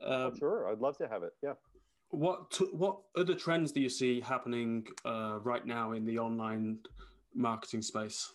[0.00, 1.32] Oh, um, sure, I'd love to have it.
[1.42, 1.54] Yeah.
[2.10, 6.78] What what other trends do you see happening uh, right now in the online
[7.34, 8.32] marketing space?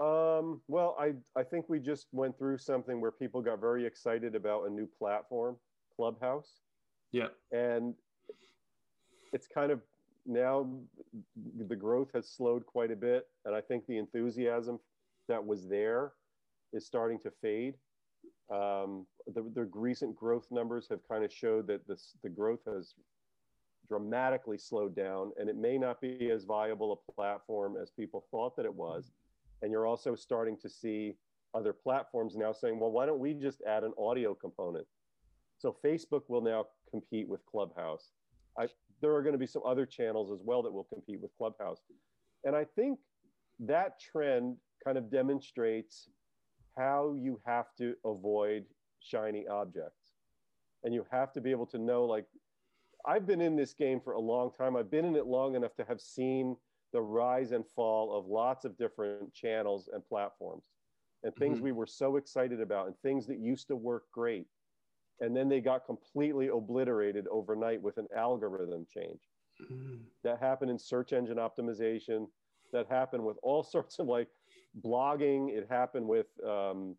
[0.00, 4.34] Um, well, I I think we just went through something where people got very excited
[4.34, 5.56] about a new platform,
[5.94, 6.60] Clubhouse.
[7.10, 7.28] Yeah.
[7.52, 7.94] And
[9.32, 9.80] it's kind of
[10.24, 10.68] now
[11.66, 14.78] the growth has slowed quite a bit, and I think the enthusiasm
[15.26, 16.12] that was there
[16.72, 17.74] is starting to fade.
[18.50, 22.94] Um, the, the recent growth numbers have kind of showed that this, the growth has
[23.88, 28.56] dramatically slowed down and it may not be as viable a platform as people thought
[28.56, 29.12] that it was.
[29.62, 31.14] And you're also starting to see
[31.54, 34.86] other platforms now saying, well, why don't we just add an audio component?
[35.58, 38.12] So Facebook will now compete with Clubhouse.
[38.58, 38.68] I,
[39.00, 41.80] there are going to be some other channels as well that will compete with Clubhouse.
[42.44, 42.98] And I think
[43.60, 46.08] that trend kind of demonstrates
[46.78, 48.64] how you have to avoid
[49.00, 50.12] shiny objects.
[50.84, 52.26] And you have to be able to know, like,
[53.04, 54.76] I've been in this game for a long time.
[54.76, 56.56] I've been in it long enough to have seen
[56.92, 60.64] the rise and fall of lots of different channels and platforms
[61.22, 61.64] and things mm-hmm.
[61.64, 64.46] we were so excited about and things that used to work great.
[65.20, 69.20] And then they got completely obliterated overnight with an algorithm change.
[69.60, 69.96] Mm-hmm.
[70.22, 72.26] That happened in search engine optimization.
[72.72, 74.28] That happened with all sorts of like
[74.84, 75.50] blogging.
[75.50, 76.96] It happened with, um,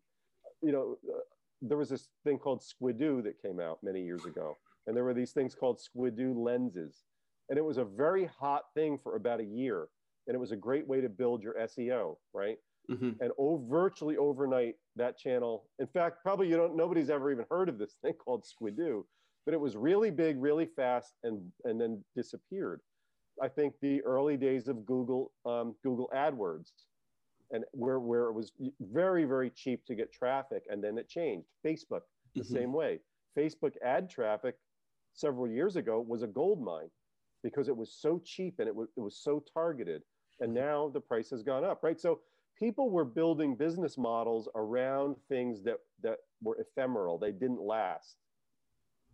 [0.62, 1.20] you know, uh,
[1.62, 5.14] there was this thing called Squidoo that came out many years ago, and there were
[5.14, 7.04] these things called Squidoo lenses,
[7.48, 9.88] and it was a very hot thing for about a year,
[10.26, 12.56] and it was a great way to build your SEO, right?
[12.90, 13.22] Mm-hmm.
[13.22, 15.68] And oh, virtually overnight, that channel.
[15.78, 16.76] In fact, probably you don't.
[16.76, 19.04] Nobody's ever even heard of this thing called Squidoo,
[19.44, 22.80] but it was really big, really fast, and and then disappeared.
[23.42, 26.70] I think the early days of Google um, Google AdWords
[27.52, 30.64] and where, where it was very, very cheap to get traffic.
[30.68, 31.48] And then it changed.
[31.64, 32.02] Facebook,
[32.34, 32.54] the mm-hmm.
[32.54, 33.00] same way.
[33.36, 34.56] Facebook ad traffic
[35.12, 36.90] several years ago was a gold mine
[37.42, 40.02] because it was so cheap and it was, it was so targeted.
[40.40, 40.64] And mm-hmm.
[40.64, 42.00] now the price has gone up, right?
[42.00, 42.20] So
[42.58, 48.16] people were building business models around things that, that were ephemeral, they didn't last.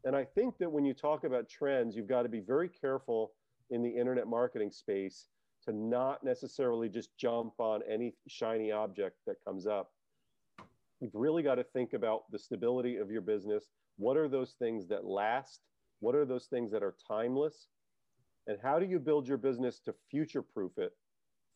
[0.05, 3.33] And I think that when you talk about trends, you've got to be very careful
[3.71, 5.27] in the internet marketing space
[5.67, 9.91] to not necessarily just jump on any shiny object that comes up.
[11.01, 13.65] You've really got to think about the stability of your business.
[13.99, 15.61] What are those things that last?
[16.01, 17.69] What are those things that are timeless?
[18.47, 20.93] and how do you build your business to future proof it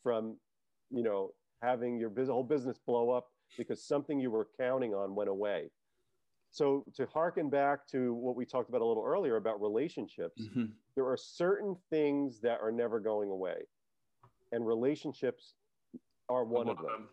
[0.03, 0.37] from
[0.91, 1.31] you know
[1.63, 5.71] having your business, whole business blow up because something you were counting on went away
[6.51, 10.67] so to harken back to what we talked about a little earlier about relationships mm-hmm.
[10.97, 13.57] there are certain things that are never going away
[14.53, 15.55] and relationships
[16.29, 16.87] are one, one of them.
[16.87, 17.09] them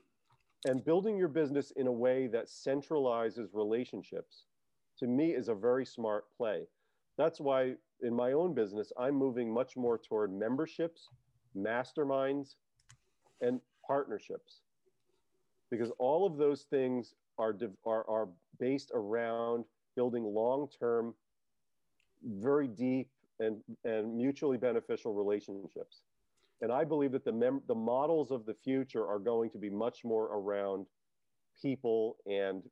[0.66, 4.46] and building your business in a way that centralizes relationships
[5.00, 6.64] to me is a very smart play.
[7.18, 11.10] That's why in my own business i'm moving much more toward memberships
[11.58, 12.56] masterminds
[13.42, 14.62] and partnerships.
[15.72, 21.14] Because all of those things are, are, are based around building long-term
[22.24, 26.02] very deep and, and mutually beneficial relationships
[26.62, 29.70] and I believe that the, mem- the models of the future are going to be
[29.70, 30.86] much more around
[31.62, 32.64] people and,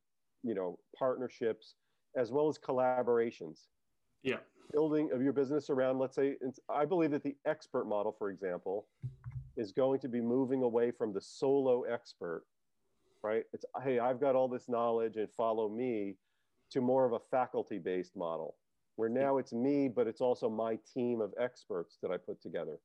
[0.43, 1.75] you know, partnerships
[2.15, 3.67] as well as collaborations.
[4.23, 4.37] Yeah.
[4.71, 6.35] Building of your business around, let's say,
[6.69, 8.87] I believe that the expert model, for example,
[9.55, 12.43] is going to be moving away from the solo expert,
[13.23, 13.43] right?
[13.53, 16.15] It's, hey, I've got all this knowledge and follow me
[16.71, 18.55] to more of a faculty based model
[18.95, 22.79] where now it's me, but it's also my team of experts that I put together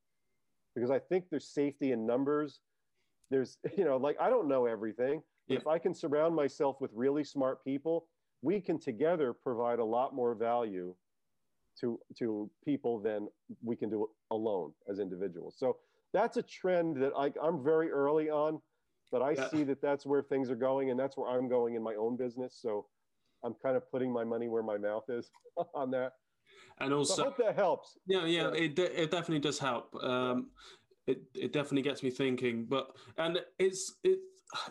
[0.74, 2.61] because I think there's safety in numbers.
[3.30, 5.22] There's, you know, like I don't know everything.
[5.48, 5.59] Yeah.
[5.59, 8.06] If I can surround myself with really smart people,
[8.42, 10.94] we can together provide a lot more value
[11.80, 13.28] to to people than
[13.62, 15.54] we can do alone as individuals.
[15.59, 15.76] So
[16.12, 18.61] that's a trend that I, I'm very early on,
[19.12, 19.48] but I yeah.
[19.48, 22.16] see that that's where things are going, and that's where I'm going in my own
[22.16, 22.59] business.
[22.61, 22.87] So
[23.44, 25.30] I'm kind of putting my money where my mouth is
[25.74, 26.12] on that
[26.81, 27.99] and also so I hope that helps.
[28.07, 29.95] Yeah, yeah, it it definitely does help.
[30.03, 30.51] Um,
[31.07, 32.66] it it definitely gets me thinking.
[32.66, 34.19] But and it's it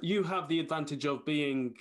[0.01, 1.75] you have the advantage of being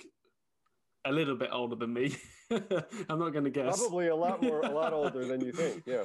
[1.05, 2.15] a little bit older than me.
[2.51, 3.79] I'm not going to guess.
[3.79, 5.83] Probably a lot more, a lot older than you think.
[5.85, 6.03] Yeah.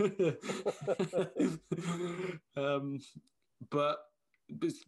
[2.63, 2.99] um,
[3.71, 3.99] but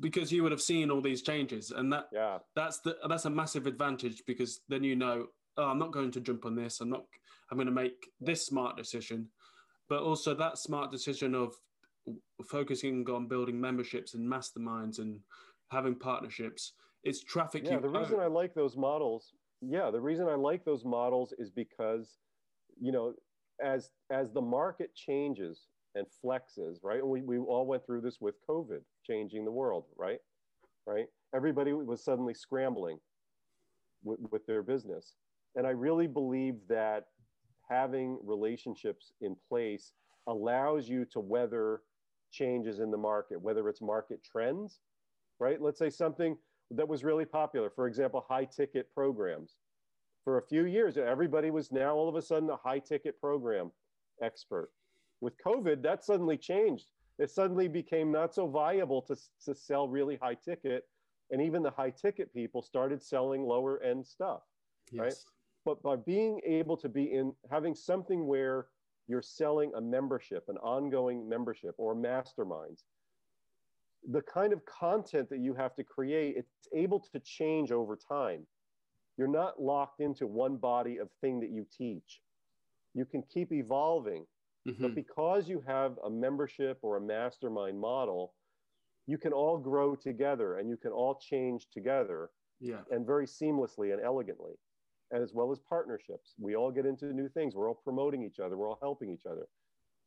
[0.01, 3.31] because you would have seen all these changes, and that yeah, that's the that's a
[3.31, 6.81] massive advantage because then you know, oh, I'm not going to jump on this.
[6.81, 7.05] I'm not.
[7.51, 9.29] I'm going to make this smart decision,
[9.89, 11.55] but also that smart decision of
[12.49, 15.21] focusing on building memberships and masterminds and
[15.71, 16.73] having partnerships.
[17.05, 17.63] It's traffic.
[17.65, 19.33] Yeah, the reason I like those models.
[19.61, 22.19] Yeah, the reason I like those models is because,
[22.81, 23.15] you know,
[23.63, 27.05] as as the market changes and flexes, right?
[27.07, 30.19] We we all went through this with COVID, changing the world, right?
[30.87, 31.07] Right.
[31.35, 32.99] Everybody was suddenly scrambling
[34.05, 35.15] with, with their business,
[35.55, 37.07] and I really believe that
[37.69, 39.93] having relationships in place
[40.27, 41.81] allows you to weather
[42.31, 44.81] changes in the market, whether it's market trends,
[45.39, 45.61] right?
[45.61, 46.37] Let's say something
[46.71, 49.57] that was really popular, for example, high ticket programs.
[50.25, 53.71] For a few years, everybody was now all of a sudden a high ticket program
[54.21, 54.71] expert.
[55.21, 56.91] With COVID, that suddenly changed.
[57.19, 60.85] It suddenly became not so viable to, to sell really high ticket.
[61.31, 64.43] And even the high ticket people started selling lower end stuff,
[64.91, 65.01] yes.
[65.01, 65.15] right?
[65.67, 68.69] But by being able to be in having something where
[69.09, 72.85] you're selling a membership, an ongoing membership or masterminds,
[74.09, 78.47] the kind of content that you have to create, it's able to change over time.
[79.19, 82.21] You're not locked into one body of thing that you teach.
[82.95, 84.25] You can keep evolving.
[84.69, 84.83] Mm-hmm.
[84.83, 88.35] But because you have a membership or a mastermind model,
[89.09, 92.83] you can all grow together and you can all change together yeah.
[92.91, 94.55] and very seamlessly and elegantly
[95.13, 96.35] as well as partnerships.
[96.39, 97.55] We all get into new things.
[97.55, 98.57] We're all promoting each other.
[98.57, 99.47] We're all helping each other.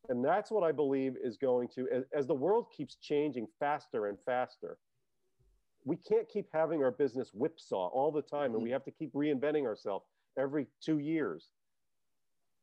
[0.07, 4.07] And that's what I believe is going to, as, as the world keeps changing faster
[4.07, 4.77] and faster,
[5.85, 8.73] we can't keep having our business whipsaw all the time, and we mm-hmm.
[8.73, 10.05] have to keep reinventing ourselves
[10.37, 11.49] every two years.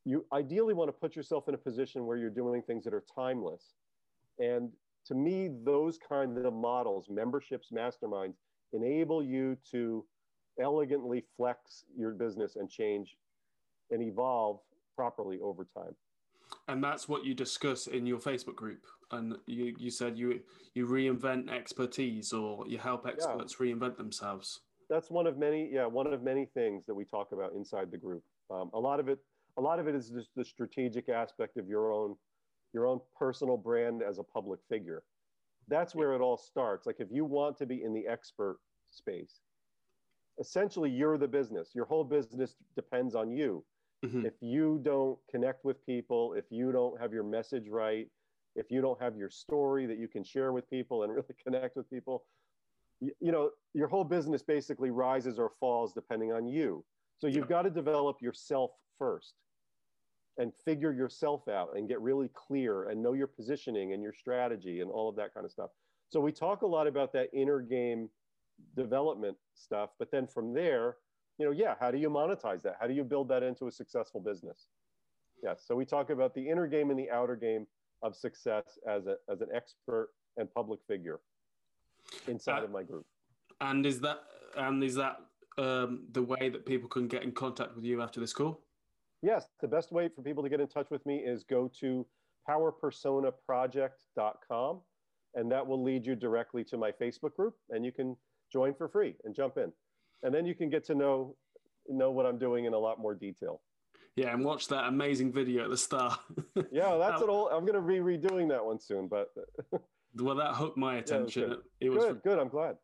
[0.05, 3.05] You ideally want to put yourself in a position where you're doing things that are
[3.15, 3.75] timeless.
[4.39, 4.71] And
[5.07, 8.35] to me, those kind of models, memberships, masterminds,
[8.73, 10.05] enable you to
[10.61, 13.17] elegantly flex your business and change
[13.91, 14.61] and evolve
[14.95, 15.95] properly over time.
[16.69, 18.85] And that's what you discuss in your Facebook group.
[19.11, 20.41] And you, you said you
[20.75, 23.67] you reinvent expertise or you help experts yeah.
[23.67, 24.61] reinvent themselves.
[24.89, 27.97] That's one of many, yeah, one of many things that we talk about inside the
[27.97, 28.23] group.
[28.51, 29.19] Um, a lot of it,
[29.57, 32.17] a lot of it is just the strategic aspect of your own,
[32.73, 35.03] your own personal brand as a public figure.
[35.69, 36.87] That's where it all starts.
[36.87, 38.59] Like if you want to be in the expert
[38.91, 39.41] space,
[40.39, 41.71] essentially you're the business.
[41.75, 43.65] Your whole business depends on you.
[44.05, 44.27] Mm-hmm.
[44.27, 48.07] If you don't connect with people, if you don't have your message right,
[48.55, 51.77] if you don't have your story that you can share with people and really connect
[51.77, 52.25] with people,
[53.01, 56.85] you, you know, your whole business basically rises or falls depending on you.
[57.19, 57.57] So you've yeah.
[57.57, 59.35] got to develop yourself first.
[60.39, 64.81] and figure yourself out and get really clear and know your positioning and your strategy
[64.81, 65.71] and all of that kind of stuff.
[66.11, 68.11] So we talk a lot about that inner game
[68.75, 70.97] development stuff, but then from there,
[71.39, 72.77] you know, yeah, how do you monetize that?
[72.81, 74.69] How do you build that into a successful business?
[75.43, 75.65] Yes.
[75.67, 77.67] So we talk about the inner game and the outer game
[78.03, 81.21] of success as a as an expert and public figure
[82.27, 83.07] inside uh, of my group.
[83.61, 84.23] And is that
[84.57, 85.19] and is that
[85.59, 88.63] um, the way that people can get in contact with you after this call?
[89.23, 92.07] Yes, the best way for people to get in touch with me is go to
[92.49, 94.81] powerpersonaproject.com
[95.35, 98.17] and that will lead you directly to my Facebook group and you can
[98.53, 99.73] join for free and jump in.
[100.23, 101.37] And then you can get to know
[101.89, 103.61] know what I'm doing in a lot more detail.
[104.17, 106.19] Yeah, and watch that amazing video at the start.
[106.73, 107.51] yeah, that's an old.
[107.53, 109.29] I'm going to be redoing that one soon, but
[110.19, 111.43] well, that hooked my attention.
[111.43, 112.23] Yeah, it was, it was good.
[112.23, 112.39] Good.
[112.39, 112.77] I'm glad.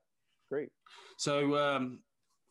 [0.50, 0.68] Great.
[1.16, 2.00] So um,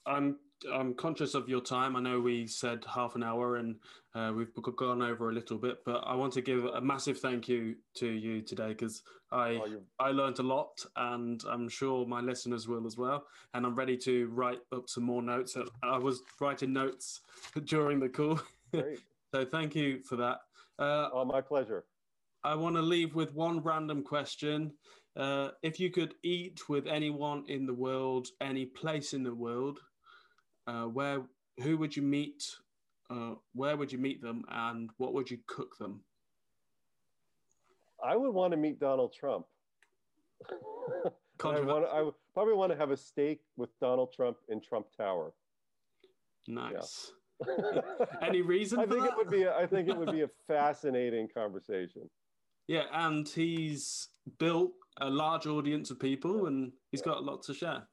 [0.08, 0.38] I'm
[0.72, 1.96] I'm conscious of your time.
[1.96, 3.76] I know we said half an hour, and
[4.14, 7.48] uh, we've gone over a little bit, but I want to give a massive thank
[7.48, 12.22] you to you today because I oh, I learned a lot, and I'm sure my
[12.22, 13.26] listeners will as well.
[13.54, 15.56] And I'm ready to write up some more notes.
[15.84, 17.22] I was writing notes
[17.66, 18.40] during the call,
[18.74, 20.40] so thank you for that.
[20.78, 21.86] Uh, oh, my pleasure.
[22.44, 24.74] I want to leave with one random question.
[25.16, 29.80] Uh, if you could eat with anyone in the world, any place in the world,
[30.68, 31.22] uh, where
[31.62, 32.44] who would you meet?
[33.10, 36.02] Uh, where would you meet them, and what would you cook them?
[38.04, 39.46] I would want to meet Donald Trump.
[41.44, 45.34] I, want, I probably want to have a steak with Donald Trump in Trump Tower.
[46.48, 47.12] Nice.
[47.48, 47.82] Yeah.
[48.22, 48.80] Any reason?
[48.80, 49.12] I think that?
[49.12, 49.44] it would be.
[49.44, 52.10] A, I think it would be a fascinating conversation.
[52.68, 57.54] Yeah, and he's built a large audience of people, and he's got a lot to
[57.54, 57.84] share.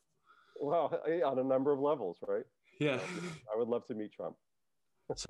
[0.61, 2.45] Well, on a number of levels, right?
[2.81, 2.99] Yeah.
[3.53, 4.37] I would love to meet Trump.
[5.15, 5.27] so,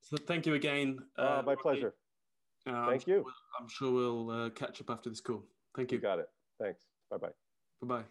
[0.00, 0.98] so thank you again.
[1.18, 1.94] Uh, uh, my pleasure.
[2.66, 3.14] Uh, thank I'm you.
[3.14, 5.44] Sure we'll, I'm sure we'll uh, catch up after this call.
[5.76, 5.98] Thank you.
[5.98, 6.28] you got it.
[6.60, 6.80] Thanks.
[7.10, 7.28] Bye bye.
[7.82, 8.04] Bye bye.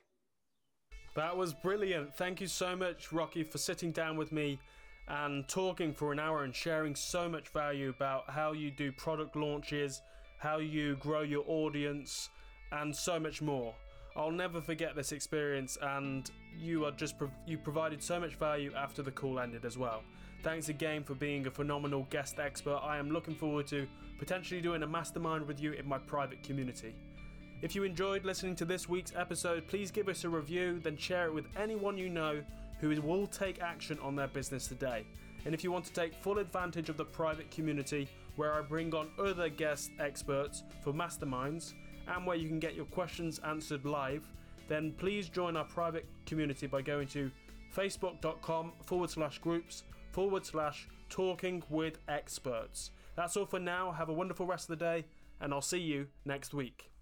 [1.16, 2.16] That was brilliant.
[2.16, 4.60] Thank you so much, Rocky, for sitting down with me
[5.08, 9.36] and talking for an hour and sharing so much value about how you do product
[9.36, 10.02] launches,
[10.40, 12.30] how you grow your audience,
[12.72, 13.76] and so much more.
[14.16, 18.72] I'll never forget this experience, and you are just pro- you provided so much value
[18.76, 20.04] after the call ended as well.
[20.44, 22.80] Thanks again for being a phenomenal guest expert.
[22.84, 23.88] I am looking forward to
[24.20, 26.94] potentially doing a mastermind with you in my private community.
[27.64, 31.28] If you enjoyed listening to this week's episode, please give us a review, then share
[31.28, 32.44] it with anyone you know
[32.80, 35.06] who will take action on their business today.
[35.46, 38.94] And if you want to take full advantage of the private community where I bring
[38.94, 41.74] on other guest experts for masterminds,
[42.08, 44.28] and where you can get your questions answered live,
[44.68, 47.32] then please join our private community by going to
[47.76, 52.92] facebook.com forward slash groups forward slash talking with experts.
[53.16, 53.92] That's all for now.
[53.92, 55.06] Have a wonderful rest of the day,
[55.42, 56.93] and I'll see you next week.